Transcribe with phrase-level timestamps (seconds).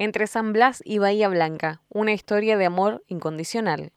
[0.00, 3.92] Entre San Blas y Bahía Blanca, una historia de amor incondicional.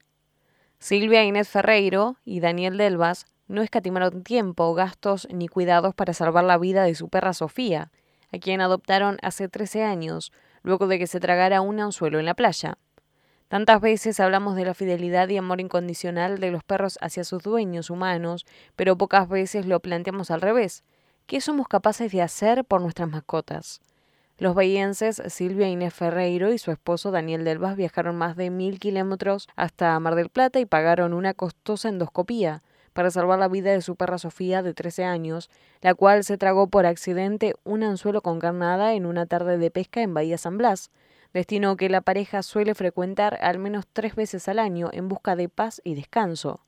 [0.78, 6.58] Silvia Inés Ferreiro y Daniel Delvas no escatimaron tiempo, gastos ni cuidados para salvar la
[6.58, 7.90] vida de su perra Sofía,
[8.34, 12.34] a quien adoptaron hace 13 años, luego de que se tragara un anzuelo en la
[12.34, 12.78] playa.
[13.48, 17.90] Tantas veces hablamos de la fidelidad y amor incondicional de los perros hacia sus dueños
[17.90, 18.46] humanos,
[18.76, 20.84] pero pocas veces lo planteamos al revés.
[21.28, 23.80] ¿Qué somos capaces de hacer por nuestras mascotas?
[24.44, 29.48] Los bahienses Silvia Inés Ferreiro y su esposo Daniel Delvas viajaron más de mil kilómetros
[29.56, 32.62] hasta Mar del Plata y pagaron una costosa endoscopía
[32.92, 36.68] para salvar la vida de su perra Sofía de 13 años, la cual se tragó
[36.68, 40.92] por accidente un anzuelo con carnada en una tarde de pesca en Bahía San Blas,
[41.32, 45.48] destino que la pareja suele frecuentar al menos tres veces al año en busca de
[45.48, 46.60] paz y descanso.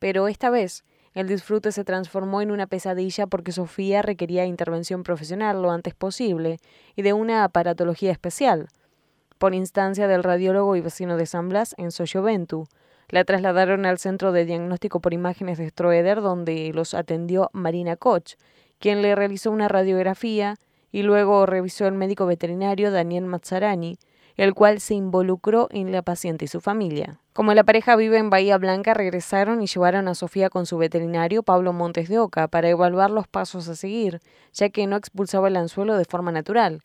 [0.00, 0.84] Pero esta vez,
[1.16, 6.58] el disfrute se transformó en una pesadilla porque Sofía requería intervención profesional lo antes posible
[6.94, 8.68] y de una aparatología especial.
[9.38, 12.68] Por instancia del radiólogo y vecino de San Blas en Soyoventu,
[13.08, 18.34] la trasladaron al centro de diagnóstico por imágenes de Stroeder, donde los atendió Marina Koch,
[18.78, 20.56] quien le realizó una radiografía
[20.92, 23.96] y luego revisó el médico veterinario Daniel Mazzarani,
[24.36, 27.18] el cual se involucró en la paciente y su familia.
[27.32, 31.42] Como la pareja vive en Bahía Blanca, regresaron y llevaron a Sofía con su veterinario
[31.42, 34.20] Pablo Montes de Oca para evaluar los pasos a seguir,
[34.52, 36.82] ya que no expulsaba el anzuelo de forma natural.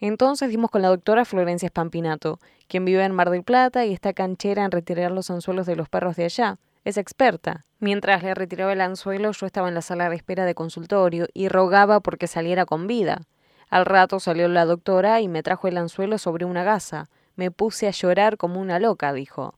[0.00, 4.12] Entonces dimos con la doctora Florencia Spampinato, quien vive en Mar del Plata y está
[4.12, 6.58] canchera en retirar los anzuelos de los perros de allá.
[6.84, 7.66] Es experta.
[7.78, 11.48] Mientras le retiraba el anzuelo, yo estaba en la sala de espera de consultorio y
[11.48, 13.22] rogaba porque saliera con vida.
[13.70, 17.08] Al rato salió la doctora y me trajo el anzuelo sobre una gasa.
[17.36, 19.54] Me puse a llorar como una loca, dijo.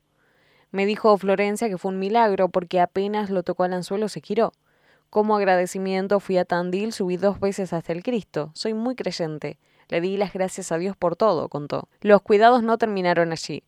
[0.71, 4.53] Me dijo Florencia que fue un milagro porque apenas lo tocó al anzuelo se giró.
[5.09, 8.51] Como agradecimiento fui a Tandil, subí dos veces hasta el Cristo.
[8.55, 9.59] Soy muy creyente.
[9.89, 11.89] Le di las gracias a Dios por todo, contó.
[12.03, 13.65] Los cuidados no terminaron allí.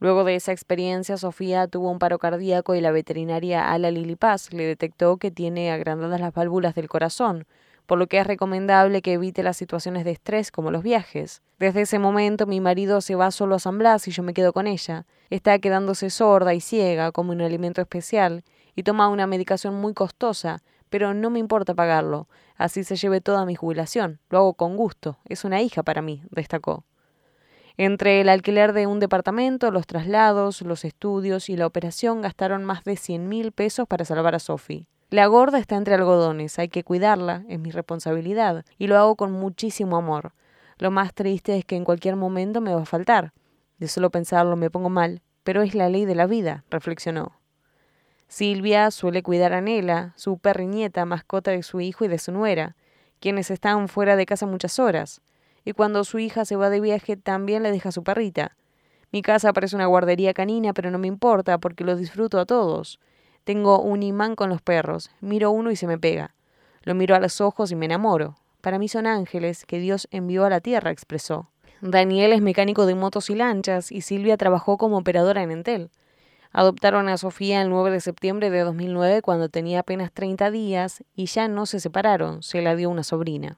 [0.00, 4.52] Luego de esa experiencia, Sofía tuvo un paro cardíaco y la veterinaria Ala Lili Paz
[4.52, 7.46] le detectó que tiene agrandadas las válvulas del corazón,
[7.88, 11.40] por lo que es recomendable que evite las situaciones de estrés como los viajes.
[11.58, 14.52] Desde ese momento mi marido se va solo a San Blas y yo me quedo
[14.52, 15.06] con ella.
[15.30, 18.44] Está quedándose sorda y ciega, como un alimento especial,
[18.76, 22.28] y toma una medicación muy costosa, pero no me importa pagarlo.
[22.58, 24.20] Así se lleve toda mi jubilación.
[24.28, 25.16] Lo hago con gusto.
[25.24, 26.84] Es una hija para mí, destacó.
[27.78, 32.84] Entre el alquiler de un departamento, los traslados, los estudios y la operación gastaron más
[32.84, 34.88] de cien mil pesos para salvar a Sophie.
[35.10, 39.32] La gorda está entre algodones, hay que cuidarla, es mi responsabilidad, y lo hago con
[39.32, 40.34] muchísimo amor.
[40.76, 43.32] Lo más triste es que en cualquier momento me va a faltar.
[43.78, 47.40] De solo pensarlo me pongo mal, pero es la ley de la vida, reflexionó.
[48.28, 52.76] Silvia suele cuidar a Nela, su perriñeta, mascota de su hijo y de su nuera,
[53.18, 55.22] quienes están fuera de casa muchas horas,
[55.64, 58.58] y cuando su hija se va de viaje también le deja su perrita.
[59.10, 63.00] Mi casa parece una guardería canina, pero no me importa porque lo disfruto a todos.
[63.48, 65.10] Tengo un imán con los perros.
[65.22, 66.34] Miro uno y se me pega.
[66.82, 68.36] Lo miro a los ojos y me enamoro.
[68.60, 71.48] Para mí son ángeles que Dios envió a la tierra, expresó.
[71.80, 75.90] Daniel es mecánico de motos y lanchas y Silvia trabajó como operadora en Entel.
[76.52, 81.24] Adoptaron a Sofía el 9 de septiembre de 2009 cuando tenía apenas 30 días y
[81.24, 83.56] ya no se separaron, se la dio una sobrina.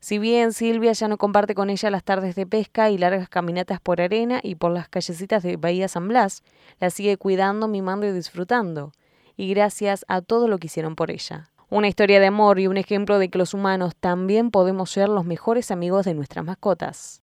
[0.00, 3.80] Si bien Silvia ya no comparte con ella las tardes de pesca y largas caminatas
[3.80, 6.42] por arena y por las callecitas de Bahía San Blas,
[6.78, 8.92] la sigue cuidando, mimando y disfrutando.
[9.36, 11.50] Y gracias a todo lo que hicieron por ella.
[11.68, 15.24] Una historia de amor y un ejemplo de que los humanos también podemos ser los
[15.24, 17.16] mejores amigos de nuestras mascotas.